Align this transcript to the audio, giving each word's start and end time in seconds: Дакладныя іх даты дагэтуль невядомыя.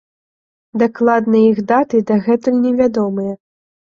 Дакладныя 0.83 1.45
іх 1.49 1.59
даты 1.71 2.01
дагэтуль 2.13 2.57
невядомыя. 2.65 3.37